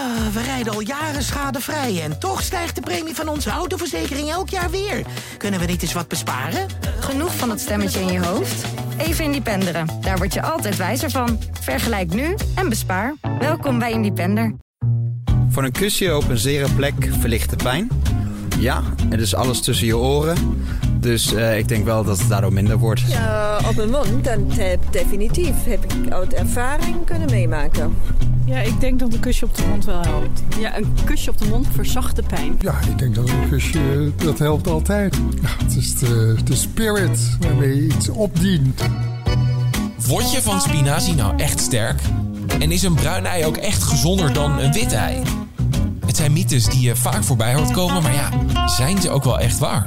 Ah, 0.00 0.32
we 0.32 0.42
rijden 0.42 0.72
al 0.72 0.80
jaren 0.80 1.22
schadevrij 1.22 2.02
en 2.02 2.18
toch 2.18 2.42
stijgt 2.42 2.74
de 2.74 2.80
premie 2.80 3.14
van 3.14 3.28
onze 3.28 3.50
autoverzekering 3.50 4.30
elk 4.30 4.48
jaar 4.48 4.70
weer. 4.70 5.02
Kunnen 5.36 5.60
we 5.60 5.66
niet 5.66 5.82
eens 5.82 5.92
wat 5.92 6.08
besparen? 6.08 6.66
Genoeg 7.00 7.36
van 7.36 7.48
dat 7.48 7.60
stemmetje 7.60 8.00
in 8.00 8.12
je 8.12 8.24
hoofd? 8.24 8.64
Even 8.98 9.24
Independeren. 9.24 9.86
Daar 10.00 10.16
word 10.16 10.34
je 10.34 10.42
altijd 10.42 10.76
wijzer 10.76 11.10
van. 11.10 11.38
Vergelijk 11.60 12.14
nu 12.14 12.34
en 12.54 12.68
bespaar. 12.68 13.14
Welkom 13.38 13.78
bij 13.78 13.92
Independer. 13.92 14.54
Voor 15.48 15.64
een 15.64 15.72
kusje 15.72 16.16
op 16.16 16.28
een 16.28 16.38
zere 16.38 16.72
plek 16.72 16.94
verlicht 17.20 17.50
de 17.50 17.56
pijn. 17.56 17.88
Ja, 18.58 18.82
het 19.08 19.20
is 19.20 19.34
alles 19.34 19.60
tussen 19.60 19.86
je 19.86 19.96
oren. 19.96 20.64
Dus 21.00 21.32
uh, 21.32 21.58
ik 21.58 21.68
denk 21.68 21.84
wel 21.84 22.04
dat 22.04 22.18
het 22.18 22.28
daardoor 22.28 22.52
minder 22.52 22.78
wordt. 22.78 23.00
Ja, 23.00 23.60
op 23.68 23.78
een 23.78 23.90
mond, 23.90 24.24
dat 24.24 24.38
heb, 24.48 24.80
definitief. 24.90 25.64
Heb 25.64 25.84
ik 25.84 26.12
uit 26.12 26.34
ervaring 26.34 27.04
kunnen 27.04 27.30
meemaken. 27.30 27.96
Ja, 28.50 28.60
ik 28.60 28.80
denk 28.80 28.98
dat 28.98 29.12
een 29.12 29.20
kusje 29.20 29.44
op 29.44 29.54
de 29.54 29.62
mond 29.68 29.84
wel 29.84 30.00
helpt. 30.00 30.42
Ja, 30.58 30.76
een 30.76 30.94
kusje 31.04 31.30
op 31.30 31.38
de 31.38 31.48
mond 31.48 31.66
verzacht 31.72 32.16
de 32.16 32.22
pijn. 32.22 32.56
Ja, 32.60 32.80
ik 32.88 32.98
denk 32.98 33.14
dat 33.14 33.28
een 33.28 33.48
kusje, 33.48 34.12
dat 34.16 34.38
helpt 34.38 34.66
altijd. 34.66 35.16
Ja, 35.42 35.64
het 35.64 35.76
is 35.76 35.98
de, 35.98 36.36
de 36.44 36.56
spirit 36.56 37.36
waarmee 37.40 37.76
je 37.76 37.82
iets 37.82 38.08
opdient. 38.08 38.82
Word 40.06 40.32
je 40.32 40.42
van 40.42 40.60
spinazie 40.60 41.14
nou 41.14 41.36
echt 41.36 41.60
sterk? 41.60 42.00
En 42.58 42.70
is 42.70 42.82
een 42.82 42.94
bruin 42.94 43.26
ei 43.26 43.44
ook 43.44 43.56
echt 43.56 43.82
gezonder 43.82 44.32
dan 44.32 44.58
een 44.58 44.72
wit 44.72 44.92
ei? 44.92 45.22
Het 46.10 46.18
zijn 46.18 46.32
mythes 46.32 46.64
die 46.64 46.80
je 46.80 46.96
vaak 46.96 47.24
voorbij 47.24 47.54
hoort 47.54 47.70
komen, 47.70 48.02
maar 48.02 48.14
ja, 48.14 48.30
zijn 48.66 49.00
ze 49.00 49.10
ook 49.10 49.24
wel 49.24 49.38
echt 49.38 49.58
waar? 49.58 49.84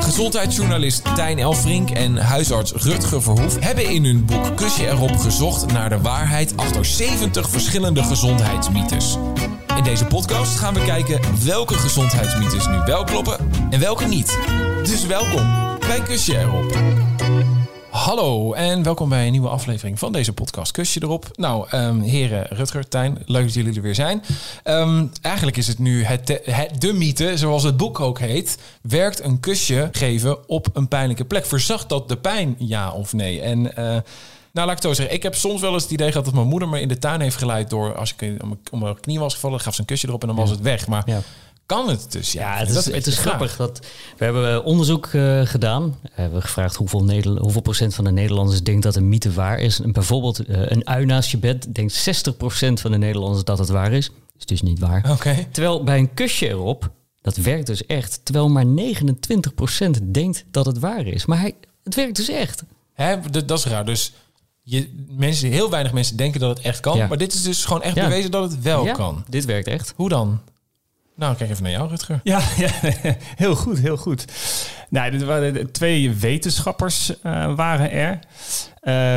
Gezondheidsjournalist 0.00 1.02
Tijn 1.14 1.38
Elfrink 1.38 1.90
en 1.90 2.16
huisarts 2.16 2.72
Rutger 2.72 3.22
Verhoef 3.22 3.58
hebben 3.60 3.90
in 3.90 4.04
hun 4.04 4.24
boek 4.24 4.56
Kusje 4.56 4.88
erop 4.88 5.16
gezocht 5.16 5.72
naar 5.72 5.88
de 5.88 6.00
waarheid 6.00 6.56
achter 6.56 6.84
70 6.84 7.48
verschillende 7.50 8.02
gezondheidsmythes. 8.02 9.16
In 9.76 9.82
deze 9.82 10.04
podcast 10.04 10.58
gaan 10.58 10.74
we 10.74 10.84
kijken 10.84 11.20
welke 11.44 11.74
gezondheidsmythes 11.74 12.66
nu 12.66 12.78
wel 12.86 13.04
kloppen 13.04 13.36
en 13.70 13.80
welke 13.80 14.04
niet. 14.04 14.38
Dus 14.84 15.06
welkom 15.06 15.78
bij 15.78 16.00
Kusje 16.02 16.38
erop. 16.38 16.78
Hallo 18.04 18.52
en 18.52 18.82
welkom 18.82 19.08
bij 19.08 19.26
een 19.26 19.32
nieuwe 19.32 19.48
aflevering 19.48 19.98
van 19.98 20.12
deze 20.12 20.32
podcast. 20.32 20.72
Kusje 20.72 21.02
erop. 21.02 21.26
Nou, 21.34 21.76
um, 21.76 22.00
heren 22.00 22.46
Rutger, 22.48 22.88
Tijn, 22.88 23.18
leuk 23.26 23.44
dat 23.44 23.54
jullie 23.54 23.74
er 23.74 23.82
weer 23.82 23.94
zijn. 23.94 24.22
Um, 24.64 25.10
eigenlijk 25.20 25.56
is 25.56 25.66
het 25.66 25.78
nu 25.78 26.04
het, 26.04 26.40
het, 26.44 26.80
de 26.80 26.92
mythe, 26.92 27.36
zoals 27.36 27.62
het 27.62 27.76
boek 27.76 28.00
ook 28.00 28.18
heet. 28.18 28.58
Werkt 28.82 29.22
een 29.22 29.40
kusje 29.40 29.88
geven 29.92 30.48
op 30.48 30.66
een 30.72 30.88
pijnlijke 30.88 31.24
plek? 31.24 31.46
Verzacht 31.46 31.88
dat 31.88 32.08
de 32.08 32.16
pijn, 32.16 32.54
ja 32.58 32.92
of 32.92 33.12
nee? 33.12 33.40
En... 33.40 33.58
Uh, 33.58 33.74
nou, 34.52 34.66
laat 34.66 34.76
ik 34.76 34.82
het 34.82 34.92
zo 34.92 34.92
zeggen. 34.92 35.14
Ik 35.14 35.22
heb 35.22 35.34
soms 35.34 35.60
wel 35.60 35.72
eens 35.72 35.82
het 35.82 35.92
idee 35.92 36.08
gehad 36.10 36.24
dat 36.24 36.34
mijn 36.34 36.46
moeder 36.46 36.68
me 36.68 36.80
in 36.80 36.88
de 36.88 36.98
tuin 36.98 37.20
heeft 37.20 37.36
geleid 37.36 37.70
door 37.70 37.96
als 37.96 38.14
ik 38.16 38.42
om 38.70 38.78
mijn 38.78 39.00
knie 39.00 39.18
was 39.18 39.34
gevallen, 39.34 39.60
gaf 39.60 39.74
ze 39.74 39.80
een 39.80 39.86
kusje 39.86 40.08
erop 40.08 40.20
en 40.20 40.26
dan 40.26 40.36
was 40.36 40.50
het 40.50 40.60
weg. 40.60 40.86
Maar 40.86 41.02
ja 41.06 41.20
kan 41.66 41.88
het 41.88 42.12
dus. 42.12 42.32
Ja, 42.32 42.56
het 42.56 42.68
is, 42.68 42.86
het 42.86 43.06
is 43.06 43.18
grappig. 43.18 43.56
Dat, 43.56 43.86
we 44.16 44.24
hebben 44.24 44.64
onderzoek 44.64 45.06
uh, 45.06 45.40
gedaan. 45.44 45.96
We 46.02 46.08
hebben 46.12 46.42
gevraagd 46.42 46.76
hoeveel, 46.76 47.04
Nederland, 47.04 47.40
hoeveel 47.40 47.60
procent 47.60 47.94
van 47.94 48.04
de 48.04 48.10
Nederlanders 48.10 48.62
denkt 48.62 48.82
dat 48.82 48.96
een 48.96 49.08
mythe 49.08 49.32
waar 49.32 49.58
is. 49.58 49.80
En 49.80 49.92
bijvoorbeeld 49.92 50.48
uh, 50.48 50.70
een 50.70 50.86
ui 50.86 51.04
naast 51.04 51.30
je 51.30 51.38
bed 51.38 51.74
denkt 51.74 52.26
60% 52.30 52.32
van 52.72 52.90
de 52.90 52.98
Nederlanders 52.98 53.44
dat 53.44 53.58
het 53.58 53.68
waar 53.68 53.92
is. 53.92 54.10
Is 54.38 54.46
dus 54.46 54.62
niet 54.62 54.78
waar. 54.78 55.10
Okay. 55.10 55.48
Terwijl 55.50 55.84
bij 55.84 55.98
een 55.98 56.14
kusje 56.14 56.48
erop, 56.48 56.90
dat 57.20 57.36
werkt 57.36 57.66
dus 57.66 57.86
echt. 57.86 58.20
Terwijl 58.22 58.48
maar 58.48 58.66
29% 58.66 60.10
denkt 60.10 60.44
dat 60.50 60.66
het 60.66 60.78
waar 60.78 61.06
is. 61.06 61.26
Maar 61.26 61.40
hij, 61.40 61.54
het 61.84 61.94
werkt 61.94 62.16
dus 62.16 62.28
echt. 62.28 62.64
Hè, 62.92 63.16
dat, 63.30 63.48
dat 63.48 63.58
is 63.58 63.64
raar. 63.64 63.84
Dus 63.84 64.12
je, 64.62 65.06
mensen, 65.08 65.50
heel 65.50 65.70
weinig 65.70 65.92
mensen 65.92 66.16
denken 66.16 66.40
dat 66.40 66.56
het 66.56 66.66
echt 66.66 66.80
kan. 66.80 66.96
Ja. 66.96 67.06
Maar 67.06 67.18
dit 67.18 67.32
is 67.32 67.42
dus 67.42 67.64
gewoon 67.64 67.82
echt 67.82 67.94
ja. 67.94 68.04
bewezen 68.04 68.30
dat 68.30 68.50
het 68.50 68.62
wel 68.62 68.84
ja, 68.84 68.92
kan. 68.92 69.24
Dit 69.28 69.44
werkt 69.44 69.66
echt. 69.66 69.92
Hoe 69.96 70.08
dan? 70.08 70.40
Nou, 71.16 71.36
kijk 71.36 71.50
even 71.50 71.62
naar 71.62 71.72
jou, 71.72 71.88
Rutger. 71.88 72.20
Ja, 72.22 72.40
ja 72.56 72.70
heel 73.36 73.54
goed, 73.54 73.78
heel 73.78 73.96
goed. 73.96 74.24
Nou, 74.88 75.10
dit 75.10 75.22
waren 75.22 75.72
twee 75.72 76.10
wetenschappers 76.14 77.12
uh, 77.22 77.54
waren 77.54 77.90
er. 77.90 78.18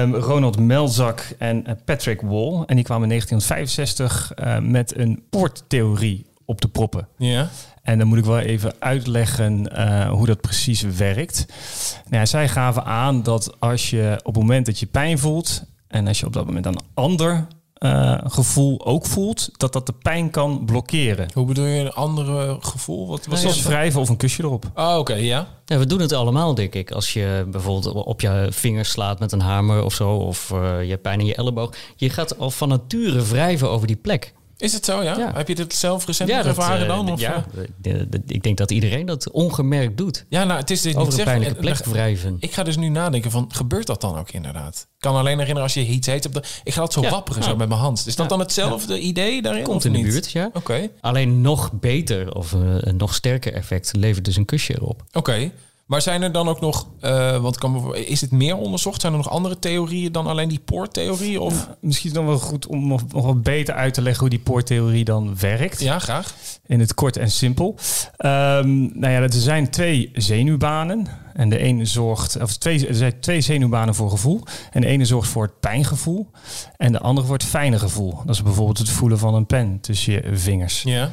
Um, 0.01 0.15
Ronald 0.15 0.59
Melzak 0.59 1.35
en 1.37 1.65
Patrick 1.85 2.21
Wall. 2.21 2.63
En 2.65 2.75
die 2.75 2.85
kwamen 2.85 3.03
in 3.03 3.09
1965 3.09 4.31
uh, 4.35 4.57
met 4.59 4.97
een 4.97 5.23
poorttheorie 5.29 6.25
op 6.45 6.61
te 6.61 6.67
proppen. 6.67 7.07
Ja. 7.17 7.49
En 7.83 7.97
dan 7.97 8.07
moet 8.07 8.17
ik 8.17 8.25
wel 8.25 8.39
even 8.39 8.73
uitleggen 8.79 9.69
uh, 9.73 10.09
hoe 10.09 10.25
dat 10.25 10.41
precies 10.41 10.81
werkt. 10.81 11.45
Nou, 12.09 12.25
zij 12.25 12.49
gaven 12.49 12.85
aan 12.85 13.23
dat 13.23 13.59
als 13.59 13.89
je 13.89 14.19
op 14.23 14.33
het 14.33 14.43
moment 14.43 14.65
dat 14.65 14.79
je 14.79 14.85
pijn 14.85 15.17
voelt... 15.17 15.63
en 15.87 16.07
als 16.07 16.19
je 16.19 16.25
op 16.25 16.33
dat 16.33 16.45
moment 16.45 16.65
een 16.65 16.79
ander 16.93 17.47
uh, 17.79 18.17
gevoel 18.23 18.85
ook 18.85 19.05
voelt, 19.05 19.49
dat 19.57 19.73
dat 19.73 19.85
de 19.85 19.93
pijn 20.01 20.29
kan 20.29 20.65
blokkeren. 20.65 21.27
Hoe 21.33 21.45
bedoel 21.45 21.65
je 21.65 21.79
een 21.79 21.93
andere 21.93 22.57
gevoel? 22.59 23.07
Wat 23.07 23.25
was 23.25 23.41
Zoals 23.41 23.61
wrijven 23.61 24.01
of 24.01 24.09
een 24.09 24.17
kusje 24.17 24.43
erop. 24.43 24.65
Oh, 24.75 24.89
oké, 24.89 24.97
okay, 24.97 25.23
ja. 25.23 25.47
ja. 25.65 25.77
We 25.77 25.85
doen 25.85 25.99
het 25.99 26.11
allemaal, 26.11 26.53
denk 26.53 26.73
ik. 26.73 26.91
Als 26.91 27.13
je 27.13 27.47
bijvoorbeeld 27.51 27.93
op 27.93 28.21
je 28.21 28.47
vingers 28.49 28.89
slaat 28.89 29.19
met 29.19 29.31
een 29.31 29.41
hamer 29.41 29.83
of 29.83 29.93
zo, 29.93 30.09
of 30.09 30.51
uh, 30.53 30.83
je 30.83 30.89
hebt 30.89 31.01
pijn 31.01 31.19
in 31.19 31.25
je 31.25 31.35
elleboog. 31.35 31.73
Je 31.95 32.09
gaat 32.09 32.39
al 32.39 32.51
van 32.51 32.69
nature 32.69 33.21
wrijven 33.21 33.69
over 33.69 33.87
die 33.87 33.95
plek. 33.95 34.33
Is 34.57 34.73
het 34.73 34.85
zo, 34.85 35.03
ja? 35.03 35.17
ja. 35.17 35.31
Heb 35.35 35.47
je 35.47 35.55
dit 35.55 35.73
zelf 35.73 36.05
recent 36.05 36.29
ja, 36.29 36.45
ervaren 36.45 36.81
uh, 36.81 36.87
dan? 36.87 37.11
Of? 37.11 37.19
Ja, 37.19 37.45
de, 37.81 38.07
ik 38.25 38.43
denk 38.43 38.57
dat 38.57 38.71
iedereen 38.71 39.05
dat 39.05 39.31
ongemerkt 39.31 39.97
doet. 39.97 40.25
Ja, 40.29 40.43
nou, 40.43 40.59
het 40.59 40.69
is 40.69 40.81
dit 40.81 40.95
Over 40.95 41.09
niet 41.09 41.19
een 41.19 41.25
pijnlijke 41.25 41.55
plek 41.55 41.85
wrijven. 41.85 42.37
Ik 42.39 42.53
ga 42.53 42.63
dus 42.63 42.77
nu 42.77 42.89
nadenken 42.89 43.31
van, 43.31 43.49
gebeurt 43.53 43.87
dat 43.87 44.01
dan 44.01 44.17
ook 44.17 44.31
inderdaad? 44.31 44.87
Ik 44.95 45.03
kan 45.03 45.15
alleen 45.15 45.37
herinneren 45.37 45.63
als 45.63 45.73
je 45.73 45.85
iets 45.85 46.07
heet. 46.07 46.29
Ik 46.63 46.73
ga 46.73 46.81
dat 46.81 46.93
zo 46.93 47.01
wapperen 47.01 47.43
zo 47.43 47.55
met 47.55 47.67
mijn 47.67 47.79
hand. 47.79 48.03
Is 48.07 48.15
dat 48.15 48.29
dan 48.29 48.39
hetzelfde 48.39 48.99
idee 48.99 49.41
daarin? 49.41 49.63
Komt 49.63 49.85
in 49.85 49.93
de 49.93 50.01
buurt, 50.01 50.31
ja. 50.31 50.45
Oké. 50.45 50.57
Okay. 50.57 50.91
Alleen 51.01 51.41
nog 51.41 51.71
beter 51.73 52.35
of 52.35 52.51
een 52.51 52.97
nog 52.97 53.15
sterker 53.15 53.53
effect 53.53 53.91
levert 53.95 54.25
dus 54.25 54.35
een 54.35 54.45
kusje 54.45 54.73
erop. 54.73 55.03
Oké. 55.07 55.17
Okay. 55.17 55.51
Maar 55.87 56.01
zijn 56.01 56.21
er 56.21 56.31
dan 56.31 56.47
ook 56.47 56.61
nog, 56.61 56.87
uh, 57.01 57.37
want 57.37 57.57
kan, 57.57 57.95
is 57.95 58.21
het 58.21 58.31
meer 58.31 58.55
onderzocht? 58.57 59.01
Zijn 59.01 59.13
er 59.13 59.17
nog 59.19 59.29
andere 59.29 59.59
theorieën 59.59 60.11
dan 60.11 60.27
alleen 60.27 60.49
die 60.49 60.59
poorttheorie? 60.59 61.41
Of? 61.41 61.53
Ja, 61.53 61.75
misschien 61.81 62.13
dan 62.13 62.25
wel 62.25 62.39
goed 62.39 62.67
om 62.67 62.87
nog, 62.87 63.01
nog 63.07 63.25
wat 63.25 63.43
beter 63.43 63.73
uit 63.73 63.93
te 63.93 64.01
leggen 64.01 64.21
hoe 64.21 64.29
die 64.29 64.39
poorttheorie 64.39 65.03
dan 65.03 65.37
werkt. 65.39 65.81
Ja, 65.81 65.99
graag. 65.99 66.35
In 66.65 66.79
het 66.79 66.93
kort 66.93 67.17
en 67.17 67.31
simpel. 67.31 67.75
Um, 68.17 68.99
nou 68.99 69.13
ja, 69.13 69.21
er 69.21 69.33
zijn 69.33 69.69
twee 69.69 70.09
zenuwbanen. 70.13 71.07
En 71.33 71.49
de 71.49 71.57
ene 71.57 71.85
zorgt, 71.85 72.41
of 72.41 72.57
twee, 72.57 72.87
er 72.87 72.95
zijn 72.95 73.19
twee 73.19 73.41
zenuwbanen 73.41 73.95
voor 73.95 74.09
gevoel. 74.09 74.43
En 74.71 74.81
de 74.81 74.87
ene 74.87 75.05
zorgt 75.05 75.29
voor 75.29 75.43
het 75.43 75.59
pijngevoel. 75.59 76.29
En 76.77 76.91
de 76.91 76.99
andere 76.99 77.27
voor 77.27 77.37
het 77.37 77.45
fijne 77.45 77.79
gevoel. 77.79 78.21
Dat 78.25 78.35
is 78.35 78.43
bijvoorbeeld 78.43 78.77
het 78.77 78.89
voelen 78.89 79.19
van 79.19 79.33
een 79.33 79.45
pen 79.45 79.79
tussen 79.81 80.13
je 80.13 80.21
vingers. 80.33 80.81
Ja. 80.81 81.11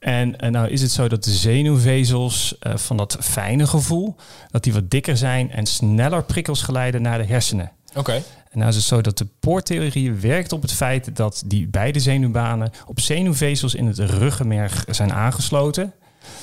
En, 0.00 0.38
en 0.38 0.52
nou 0.52 0.68
is 0.68 0.82
het 0.82 0.90
zo 0.90 1.08
dat 1.08 1.24
de 1.24 1.30
zenuwvezels 1.30 2.56
uh, 2.62 2.76
van 2.76 2.96
dat 2.96 3.16
fijne 3.20 3.66
gevoel, 3.66 4.16
dat 4.50 4.64
die 4.64 4.72
wat 4.72 4.90
dikker 4.90 5.16
zijn 5.16 5.50
en 5.50 5.66
sneller 5.66 6.22
prikkels 6.24 6.62
geleiden 6.62 7.02
naar 7.02 7.18
de 7.18 7.24
hersenen. 7.24 7.72
Oké. 7.88 7.98
Okay. 7.98 8.22
En 8.50 8.58
nou 8.58 8.70
is 8.70 8.76
het 8.76 8.84
zo 8.84 9.00
dat 9.00 9.18
de 9.18 9.26
poorttheorie 9.40 10.12
werkt 10.12 10.52
op 10.52 10.62
het 10.62 10.72
feit 10.72 11.16
dat 11.16 11.42
die 11.46 11.68
beide 11.68 12.00
zenuwbanen 12.00 12.70
op 12.86 13.00
zenuwvezels 13.00 13.74
in 13.74 13.86
het 13.86 13.98
ruggenmerg 13.98 14.84
zijn 14.88 15.12
aangesloten. 15.12 15.92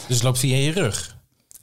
Dus 0.07 0.15
het 0.15 0.23
loopt 0.23 0.39
via 0.39 0.55
je 0.55 0.71
rug? 0.71 1.15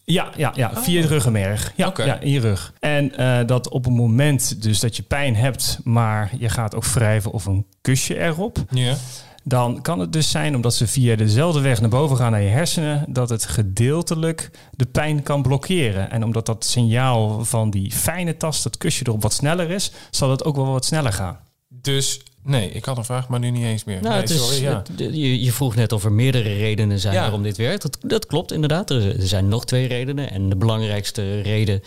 Ja, 0.04 0.30
ja, 0.36 0.52
ja 0.54 0.70
oh. 0.70 0.82
via 0.82 1.00
het 1.00 1.10
ruggenmerg. 1.10 1.72
Ja, 1.76 1.86
okay. 1.86 2.06
ja 2.06 2.20
in 2.20 2.30
je 2.30 2.40
rug. 2.40 2.72
En 2.80 3.12
uh, 3.20 3.38
dat 3.46 3.68
op 3.68 3.84
het 3.84 3.94
moment 3.94 4.62
dus 4.62 4.80
dat 4.80 4.96
je 4.96 5.02
pijn 5.02 5.36
hebt, 5.36 5.78
maar 5.84 6.30
je 6.38 6.48
gaat 6.48 6.74
ook 6.74 6.84
wrijven 6.84 7.30
of 7.30 7.46
een 7.46 7.66
kusje 7.80 8.18
erop. 8.18 8.64
Ja 8.70 8.96
dan 9.44 9.82
kan 9.82 9.98
het 9.98 10.12
dus 10.12 10.30
zijn, 10.30 10.54
omdat 10.54 10.74
ze 10.74 10.86
via 10.86 11.16
dezelfde 11.16 11.60
weg 11.60 11.80
naar 11.80 11.90
boven 11.90 12.16
gaan 12.16 12.30
naar 12.30 12.42
je 12.42 12.48
hersenen, 12.48 13.04
dat 13.08 13.28
het 13.28 13.44
gedeeltelijk 13.44 14.50
de 14.70 14.86
pijn 14.86 15.22
kan 15.22 15.42
blokkeren. 15.42 16.10
En 16.10 16.24
omdat 16.24 16.46
dat 16.46 16.64
signaal 16.64 17.44
van 17.44 17.70
die 17.70 17.92
fijne 17.92 18.36
tast, 18.36 18.62
dat 18.62 18.76
kusje 18.76 19.04
erop 19.06 19.22
wat 19.22 19.32
sneller 19.32 19.70
is, 19.70 19.92
zal 20.10 20.30
het 20.30 20.44
ook 20.44 20.56
wel 20.56 20.66
wat 20.66 20.84
sneller 20.84 21.12
gaan. 21.12 21.38
Dus 21.68 22.20
nee, 22.42 22.70
ik 22.70 22.84
had 22.84 22.96
een 22.96 23.04
vraag, 23.04 23.28
maar 23.28 23.40
nu 23.40 23.50
niet 23.50 23.64
eens 23.64 23.84
meer. 23.84 24.00
Nou, 24.00 24.08
nee, 24.08 24.20
het 24.20 24.30
is, 24.30 24.46
sorry, 24.46 24.62
ja. 24.62 24.82
het, 24.86 25.14
je, 25.14 25.42
je, 25.42 25.52
vroeg 25.52 25.74
net 25.74 25.92
of 25.92 26.04
er 26.04 26.12
meerdere 26.12 26.54
redenen 26.54 27.00
zijn 27.00 27.14
ja. 27.14 27.20
waarom 27.20 27.42
dit 27.42 27.56
werkt. 27.56 27.82
Dat, 27.82 27.98
dat 28.00 28.26
klopt 28.26 28.52
inderdaad. 28.52 28.90
Er, 28.90 29.20
er 29.20 29.26
zijn 29.26 29.48
nog 29.48 29.64
twee 29.64 29.86
redenen. 29.86 30.30
En 30.30 30.48
de 30.48 30.56
belangrijkste 30.56 31.40
reden, 31.40 31.82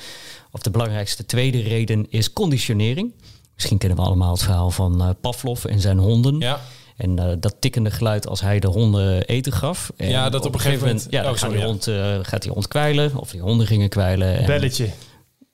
of 0.51 0.61
de 0.61 0.71
belangrijkste 0.71 1.25
tweede 1.25 1.61
reden, 1.61 2.05
is 2.09 2.33
conditionering. 2.33 3.13
Misschien 3.55 3.77
kennen 3.77 3.97
we 3.97 4.03
allemaal 4.03 4.31
het 4.31 4.43
verhaal 4.43 4.71
van 4.71 5.01
uh, 5.01 5.09
Pavlov 5.21 5.65
en 5.65 5.79
zijn 5.79 5.97
honden. 5.97 6.39
Ja. 6.39 6.61
En 6.97 7.19
uh, 7.19 7.25
dat 7.39 7.55
tikkende 7.59 7.91
geluid 7.91 8.27
als 8.27 8.41
hij 8.41 8.59
de 8.59 8.67
honden 8.67 9.23
eten 9.25 9.51
gaf. 9.51 9.91
En 9.97 10.09
ja, 10.09 10.29
dat 10.29 10.45
op, 10.45 10.53
een 10.53 10.59
gegeven 10.59 10.87
moment. 10.87 11.07
ja, 11.09 11.21
dan 11.21 11.31
oh, 11.31 11.37
sorry, 11.37 11.55
die 11.55 11.65
hond, 11.65 11.87
uh, 11.87 12.17
gaat 12.21 12.43
hij 12.43 12.53
ontkwijlen. 12.53 13.15
Of 13.15 13.31
die 13.31 13.41
honden 13.41 13.67
gingen 13.67 13.89
kwijlen. 13.89 14.37
En, 14.37 14.45
Belletje. 14.45 14.89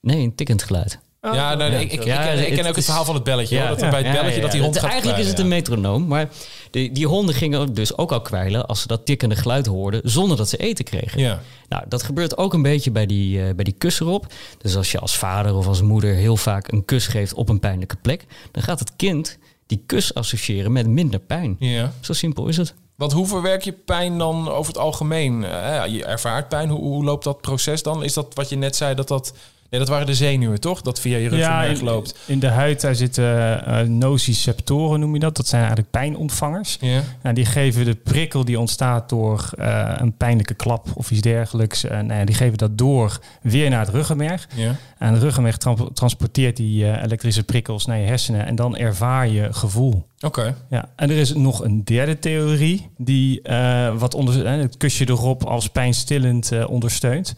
Nee, 0.01 0.23
een 0.23 0.35
tikkend 0.35 0.63
geluid. 0.63 0.99
Oh, 1.21 1.33
ja, 1.33 1.55
nou, 1.55 1.71
ja, 1.71 1.77
ik, 1.77 1.91
ik, 1.91 2.03
ja, 2.03 2.21
ik, 2.21 2.35
ken, 2.35 2.47
ik, 2.51 2.57
ken 2.57 2.65
ook 2.67 2.75
het 2.75 2.85
verhaal 2.85 3.05
van 3.05 3.15
het 3.15 3.23
belletje. 3.23 3.55
Ja, 3.55 3.67
hoor, 3.67 3.77
dat 3.77 3.89
bij 3.89 4.03
het 4.03 4.11
belletje 4.11 4.41
dat 4.41 4.51
die 4.51 4.61
hond 4.61 4.73
het, 4.73 4.83
gaat 4.83 4.91
Eigenlijk 4.91 5.23
kwijlen, 5.23 5.33
is 5.33 5.39
het 5.39 5.39
een 5.39 5.47
metronoom. 5.47 6.07
Maar 6.07 6.29
die, 6.71 6.91
die 6.91 7.07
honden 7.07 7.35
gingen 7.35 7.73
dus 7.73 7.97
ook 7.97 8.11
al 8.11 8.21
kwijlen 8.21 8.65
als 8.65 8.81
ze 8.81 8.87
dat 8.87 9.05
tikkende 9.05 9.35
geluid 9.35 9.65
hoorden 9.65 10.01
zonder 10.03 10.37
dat 10.37 10.49
ze 10.49 10.57
eten 10.57 10.85
kregen. 10.85 11.19
Ja. 11.19 11.41
Nou, 11.69 11.83
dat 11.87 12.03
gebeurt 12.03 12.37
ook 12.37 12.53
een 12.53 12.61
beetje 12.61 12.91
bij 12.91 13.05
die, 13.05 13.37
uh, 13.37 13.53
bij 13.55 13.63
die 13.63 13.75
kus 13.77 13.99
erop. 13.99 14.33
Dus 14.57 14.75
als 14.75 14.91
je 14.91 14.99
als 14.99 15.17
vader 15.17 15.55
of 15.55 15.67
als 15.67 15.81
moeder 15.81 16.13
heel 16.13 16.37
vaak 16.37 16.71
een 16.71 16.85
kus 16.85 17.07
geeft 17.07 17.33
op 17.33 17.49
een 17.49 17.59
pijnlijke 17.59 17.97
plek, 18.01 18.25
dan 18.51 18.63
gaat 18.63 18.79
het 18.79 18.95
kind 18.95 19.37
die 19.73 19.83
kus 19.85 20.13
associëren 20.13 20.71
met 20.71 20.87
minder 20.87 21.19
pijn. 21.19 21.55
Ja. 21.59 21.93
Zo 22.01 22.13
simpel 22.13 22.47
is 22.47 22.57
het. 22.57 22.73
Want 22.95 23.11
hoe 23.11 23.27
verwerk 23.27 23.61
je 23.61 23.71
pijn 23.71 24.17
dan 24.17 24.49
over 24.49 24.73
het 24.73 24.81
algemeen? 24.81 25.43
Eh, 25.43 25.85
je 25.87 26.05
ervaart 26.05 26.49
pijn. 26.49 26.69
Hoe, 26.69 26.79
hoe 26.79 27.03
loopt 27.03 27.23
dat 27.23 27.41
proces 27.41 27.83
dan? 27.83 28.03
Is 28.03 28.13
dat 28.13 28.33
wat 28.33 28.49
je 28.49 28.55
net 28.55 28.75
zei, 28.75 28.95
dat 28.95 29.07
dat... 29.07 29.33
Nee, 29.73 29.81
dat 29.81 29.91
waren 29.91 30.07
de 30.07 30.13
zenuwen, 30.15 30.59
toch? 30.59 30.81
Dat 30.81 30.99
via 30.99 31.17
je 31.17 31.29
ruggenmerg 31.29 31.81
loopt. 31.81 32.15
in 32.25 32.39
de 32.39 32.47
huid 32.47 32.81
daar 32.81 32.95
zitten 32.95 33.65
eh, 33.65 33.81
nociceptoren, 33.87 34.99
noem 34.99 35.13
je 35.13 35.19
dat. 35.19 35.35
Dat 35.35 35.47
zijn 35.47 35.61
eigenlijk 35.61 35.91
pijnontvangers. 35.91 36.77
Ja. 36.81 37.01
Nou, 37.23 37.35
die 37.35 37.45
geven 37.45 37.85
de 37.85 37.95
prikkel 37.95 38.45
die 38.45 38.59
ontstaat 38.59 39.09
door 39.09 39.49
eh, 39.57 39.93
een 39.97 40.17
pijnlijke 40.17 40.53
klap 40.53 40.87
of 40.93 41.11
iets 41.11 41.21
dergelijks. 41.21 41.83
eh, 41.83 41.91
nou 41.99 42.19
ja, 42.19 42.25
die 42.25 42.35
geven 42.35 42.57
dat 42.57 42.77
door 42.77 43.19
weer 43.41 43.69
naar 43.69 43.85
het 43.85 43.89
ruggenmerg. 43.95 44.47
Ja. 44.55 44.75
En 44.97 45.13
het 45.13 45.21
ruggenmerg 45.21 45.57
tran- 45.57 45.93
transporteert 45.93 46.57
die 46.57 47.01
elektrische 47.01 47.43
prikkels 47.43 47.85
naar 47.85 47.97
je 47.97 48.05
hersenen. 48.07 48.45
En 48.45 48.55
dan 48.55 48.77
ervaar 48.77 49.27
je 49.27 49.53
gevoel. 49.53 50.05
Oké. 50.23 50.55
Ja, 50.69 50.89
en 50.95 51.09
er 51.09 51.17
is 51.17 51.33
nog 51.33 51.63
een 51.63 51.83
derde 51.83 52.19
theorie 52.19 52.89
die 52.97 53.41
eh, 53.41 53.95
wat 53.97 54.13
onder, 54.13 54.45
eh, 54.45 54.55
het 54.61 54.77
kusje 54.77 55.09
erop 55.09 55.43
als 55.43 55.67
pijnstillend 55.69 56.51
eh, 56.51 56.69
ondersteunt. 56.69 57.35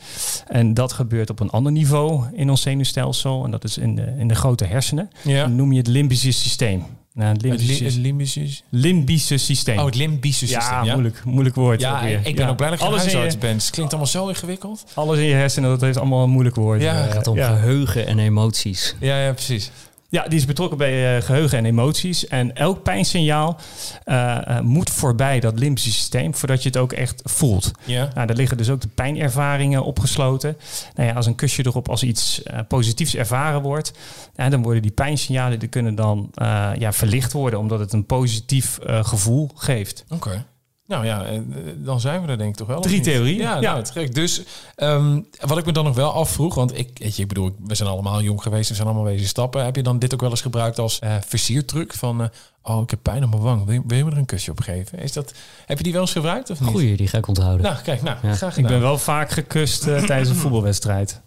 En 0.48 0.74
dat 0.74 0.94
gebeurt 0.94 1.30
op 1.30 1.40
een 1.40 1.50
ander 1.50 1.72
niveau 1.72 2.24
in 2.34 2.50
ons 2.50 2.62
zenuwstelsel. 2.62 3.44
En 3.46 3.52
dat 3.52 3.64
is 3.64 3.78
in 3.78 3.96
de, 3.96 4.14
in 4.20 4.28
de 4.28 4.36
grote 4.36 4.66
hersenen. 4.66 5.10
Ja. 5.24 5.42
Dan 5.42 5.56
noem 5.56 5.72
je 5.72 5.78
het 5.78 5.88
limbische 5.88 6.32
systeem. 6.32 6.84
Nou, 7.14 7.28
het 7.34 7.42
Het, 7.42 7.46
limbische, 7.52 7.84
li- 7.84 7.90
het 7.90 7.96
limbische... 8.00 8.48
limbische 8.70 9.38
systeem. 9.38 9.78
Oh, 9.80 9.86
het 9.86 9.96
limbische 9.96 10.48
systeem. 10.48 10.74
ja, 10.78 10.84
Ja, 10.84 10.92
moeilijk, 10.94 11.22
moeilijk 11.26 11.56
woord. 11.56 11.82
Ja, 11.82 12.02
ik 12.02 12.24
ben 12.36 12.46
Ja. 12.46 12.50
ook 12.50 12.58
blij 12.58 12.70
dat 12.70 12.80
je 12.80 12.86
alles 12.86 12.98
in, 13.06 13.08
huisarts 13.10 13.34
je, 13.34 13.40
bent. 13.40 13.62
Het 13.62 13.72
klinkt 13.72 13.92
allemaal 13.92 14.12
zo 14.12 14.28
ingewikkeld. 14.28 14.84
alles 14.94 15.18
in 15.18 15.26
je 15.26 15.34
hersenen, 15.34 15.70
dat 15.70 15.82
heeft 15.82 15.98
allemaal 15.98 16.24
een 16.24 16.30
moeilijk 16.30 16.56
woord. 16.56 16.82
Ja, 16.82 16.96
Eh, 16.98 17.02
Het 17.04 17.12
gaat 17.14 17.28
om 17.28 17.36
ja. 17.36 17.56
geheugen 17.56 18.08
en 18.08 18.20
emoties. 18.20 18.96
Ja, 19.00 19.20
ja, 19.22 19.32
precies. 19.34 19.72
Ja, 20.10 20.24
die 20.24 20.38
is 20.38 20.46
betrokken 20.46 20.78
bij 20.78 21.18
eh, 21.18 21.24
geheugen 21.24 21.58
en 21.58 21.66
emoties. 21.66 22.28
En 22.28 22.56
elk 22.56 22.84
pijnsignaal 22.84 23.60
eh, 24.04 24.58
eh, 24.58 24.60
moet 24.60 24.90
voorbij 24.90 25.40
dat 25.40 25.60
limbische 25.60 25.92
systeem 25.92 26.36
voordat 26.36 26.64
je 26.64 26.70
het 26.70 26.78
ook 26.78 26.94
echt 26.94 27.22
voelt. 27.24 27.72
Ja. 27.84 28.10
Nou, 28.14 28.28
daar 28.28 28.36
liggen 28.36 28.58
dus 28.58 28.70
ook 28.70 28.82
de 28.82 28.88
pijnervaringen 28.88 29.84
opgesloten. 29.84 30.58
Nou 30.96 31.10
ja, 31.10 31.16
als 31.16 31.26
een 31.26 31.36
kusje 31.36 31.66
erop 31.66 31.90
als 31.90 32.04
iets 32.04 32.44
positiefs 32.68 33.16
ervaren 33.16 33.62
wordt, 33.62 33.94
dan 34.36 34.62
worden 34.62 34.82
die 34.82 34.92
pijnsignalen 34.92 35.60
die 35.60 35.70
kunnen 35.70 35.96
dan 35.96 36.32
ja, 36.78 36.94
verlicht 36.94 37.32
worden, 37.32 37.60
omdat 37.60 37.80
het 37.80 37.94
een 37.94 38.06
positief 38.06 38.80
gevoel 38.84 39.52
geeft. 39.56 40.06
Oké. 40.10 40.46
Nou 40.88 41.06
ja, 41.06 41.26
eh, 41.26 41.40
dan 41.76 42.00
zijn 42.00 42.22
we 42.22 42.28
er 42.28 42.38
denk 42.38 42.50
ik 42.50 42.56
toch 42.56 42.68
wel. 42.68 42.82
Drie 42.82 43.02
theorieën. 43.02 43.38
Ja, 43.38 43.56
Ja. 43.60 43.74
nou, 43.74 43.86
gek. 43.86 44.16
Dus 44.16 44.42
ehm, 44.76 45.22
wat 45.40 45.58
ik 45.58 45.66
me 45.66 45.72
dan 45.72 45.84
nog 45.84 45.96
wel 45.96 46.12
afvroeg, 46.14 46.56
want 46.56 46.78
ik, 46.78 46.90
weet 46.94 47.16
je, 47.16 47.22
ik 47.22 47.28
bedoel, 47.28 47.56
we 47.64 47.76
zijn 47.76 47.90
allemaal 47.90 48.22
jong 48.22 48.42
geweest, 48.42 48.70
we 48.70 48.76
zijn 48.76 48.88
allemaal 48.88 49.06
wezen 49.06 49.28
stappen. 49.28 49.64
Heb 49.66 49.76
je 49.76 49.84
dan 49.84 50.00
dit 50.00 50.14
ook 50.14 50.22
wel 50.22 50.30
eens 50.30 50.42
gebruikt 50.42 50.80
als 50.80 51.00
eh 51.00 51.16
versiertruc 51.28 51.94
van, 51.94 52.22
eh, 52.22 52.28
oh, 52.62 52.82
ik 52.82 52.90
heb 52.90 53.00
pijn 53.02 53.24
op 53.24 53.30
mijn 53.30 53.42
wang, 53.42 53.66
wil 53.66 53.74
je, 53.74 53.82
wil 53.88 53.98
je 53.98 54.04
me 54.06 54.12
er 54.12 54.18
een 54.18 54.26
kusje 54.26 54.52
op 54.52 54.60
geven? 54.62 55.00
Is 55.00 55.14
dat, 55.14 55.34
heb 55.66 55.78
je 55.78 55.84
die 55.84 55.94
wel 55.94 56.02
eens 56.02 56.12
gebruikt 56.12 56.50
of 56.50 56.60
niet? 56.60 56.70
Goeie, 56.70 56.98
die 56.98 57.08
ga 57.08 57.18
ik 57.18 57.28
onthouden. 57.28 57.66
Nou, 57.66 57.82
kijk, 57.84 58.02
nou, 58.02 58.18
Ja. 58.22 58.34
graag 58.34 58.58
Ik 58.58 58.68
ben 58.68 58.82
wel 58.82 58.98
vaak 58.98 59.30
gekust 59.32 59.82
tijdens 59.82 60.30
een 60.30 60.36
voetbalwedstrijd. 60.46 61.22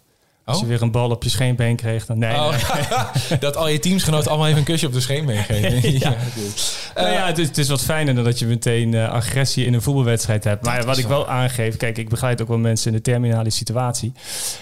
Als 0.49 0.57
Oh? 0.57 0.63
je 0.63 0.69
weer 0.69 0.81
een 0.81 0.91
bal 0.91 1.09
op 1.09 1.23
je 1.23 1.29
scheenbeen 1.29 1.75
kreeg, 1.75 2.05
dan 2.05 2.17
nee. 2.17 2.35
Oh, 2.35 2.49
nee. 3.29 3.39
dat 3.39 3.55
al 3.55 3.67
je 3.67 3.79
teamsgenoten 3.79 4.29
allemaal 4.29 4.47
even 4.47 4.59
een 4.59 4.65
kusje 4.65 4.85
op 4.87 4.93
de 4.93 4.99
scheen 4.99 5.25
meegeven. 5.25 5.91
Ja. 5.99 6.09
Nou 6.95 7.07
Eh, 7.07 7.13
ja, 7.13 7.25
het 7.25 7.37
is, 7.37 7.47
het 7.47 7.57
is 7.57 7.69
wat 7.69 7.81
fijner 7.81 8.15
dan 8.15 8.23
dat 8.23 8.39
je 8.39 8.45
meteen 8.45 8.93
eh, 8.93 9.09
agressie 9.09 9.65
in 9.65 9.73
een 9.73 9.81
voetbalwedstrijd 9.81 10.43
hebt. 10.43 10.65
Maar 10.65 10.85
wat 10.85 10.97
ik 10.97 11.07
wel 11.07 11.27
aangeef, 11.27 11.77
kijk, 11.77 11.97
ik 11.97 12.09
begeleid 12.09 12.41
ook 12.41 12.47
wel 12.47 12.57
mensen 12.57 12.91
in 12.91 12.97
de 12.97 13.03
terminale 13.03 13.49
situatie. 13.49 14.11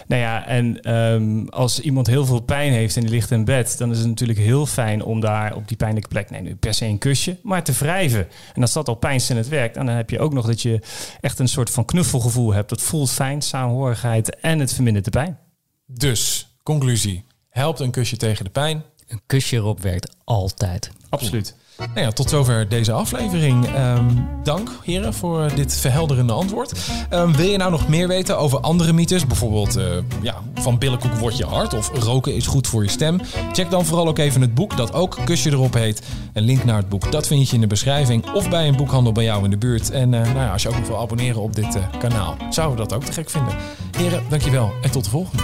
Nou 0.07 0.21
ja, 0.21 0.45
en 0.47 0.81
ehm, 0.81 1.45
als 1.49 1.79
iemand 1.79 2.07
heel 2.07 2.25
veel 2.25 2.39
pijn 2.39 2.71
heeft 2.71 2.95
en 2.95 3.01
die 3.01 3.11
ligt 3.11 3.31
in 3.31 3.45
bed, 3.45 3.77
dan 3.77 3.91
is 3.91 3.97
het 3.97 4.07
natuurlijk 4.07 4.39
heel 4.39 4.65
fijn 4.65 5.03
om 5.03 5.19
daar 5.19 5.55
op 5.55 5.67
die 5.67 5.77
pijnlijke 5.77 6.09
plek, 6.09 6.29
nee, 6.29 6.41
nu 6.41 6.55
per 6.55 6.73
se 6.73 6.85
een 6.85 6.97
kusje, 6.97 7.37
maar 7.43 7.63
te 7.63 7.71
wrijven. 7.71 8.27
En 8.53 8.61
als 8.61 8.73
dat 8.73 8.87
al 8.87 8.95
pijnstillend 8.95 9.47
werkt, 9.47 9.77
en 9.77 9.85
dan 9.85 9.95
heb 9.95 10.09
je 10.09 10.19
ook 10.19 10.33
nog 10.33 10.45
dat 10.45 10.61
je 10.61 10.79
echt 11.21 11.39
een 11.39 11.47
soort 11.47 11.69
van 11.69 11.85
knuffelgevoel 11.85 12.53
hebt. 12.53 12.69
Dat 12.69 12.81
voelt 12.81 13.11
fijn, 13.11 13.41
saamhorigheid 13.41 14.35
en 14.39 14.59
het 14.59 14.73
vermindert 14.73 15.05
de 15.05 15.11
pijn. 15.11 15.37
Dus, 15.89 16.47
conclusie. 16.63 17.25
Helpt 17.49 17.79
een 17.79 17.91
kusje 17.91 18.17
tegen 18.17 18.45
de 18.45 18.51
pijn? 18.51 18.83
Een 19.07 19.21
kusje 19.25 19.55
erop 19.55 19.81
werkt 19.81 20.15
altijd. 20.23 20.91
Absoluut. 21.09 21.55
Nou 21.77 21.99
ja, 21.99 22.11
tot 22.11 22.29
zover 22.29 22.69
deze 22.69 22.91
aflevering. 22.91 23.65
Ehm, 23.65 24.05
dank 24.43 24.69
heren 24.83 25.13
voor 25.13 25.55
dit 25.55 25.75
verhelderende 25.75 26.33
antwoord. 26.33 26.71
Ehm, 27.09 27.31
wil 27.31 27.47
je 27.47 27.57
nou 27.57 27.71
nog 27.71 27.87
meer 27.87 28.07
weten 28.07 28.37
over 28.37 28.59
andere 28.59 28.93
mythes? 28.93 29.27
Bijvoorbeeld 29.27 29.75
eh, 29.75 29.85
ja, 30.21 30.35
van 30.55 30.77
billenkoek 30.77 31.13
wordt 31.13 31.37
je 31.37 31.45
hard 31.45 31.73
of 31.73 31.91
roken 32.03 32.35
is 32.35 32.47
goed 32.47 32.67
voor 32.67 32.83
je 32.83 32.89
stem? 32.89 33.19
Check 33.51 33.69
dan 33.69 33.85
vooral 33.85 34.07
ook 34.07 34.17
even 34.17 34.41
het 34.41 34.53
boek 34.53 34.77
dat 34.77 34.93
ook 34.93 35.17
Kusje 35.25 35.51
erop 35.51 35.73
heet. 35.73 36.01
Een 36.33 36.43
link 36.43 36.63
naar 36.63 36.77
het 36.77 36.89
boek 36.89 37.11
dat 37.11 37.27
vind 37.27 37.49
je 37.49 37.55
in 37.55 37.61
de 37.61 37.67
beschrijving 37.67 38.31
of 38.33 38.49
bij 38.49 38.67
een 38.67 38.75
boekhandel 38.75 39.11
bij 39.11 39.23
jou 39.23 39.43
in 39.43 39.49
de 39.49 39.57
buurt. 39.57 39.91
En 39.91 40.13
eh, 40.13 40.21
nou 40.21 40.39
ja, 40.39 40.51
als 40.51 40.61
je 40.61 40.69
ook 40.69 40.77
nog 40.77 40.87
wil 40.87 40.99
abonneren 40.99 41.41
op 41.41 41.55
dit 41.55 41.75
eh, 41.75 41.99
kanaal, 41.99 42.37
zouden 42.49 42.77
we 42.77 42.83
dat 42.83 42.93
ook 42.93 43.03
te 43.03 43.13
gek 43.13 43.29
vinden. 43.29 43.55
Heren, 43.97 44.23
dankjewel 44.29 44.71
en 44.81 44.91
tot 44.91 45.03
de 45.03 45.09
volgende. 45.09 45.43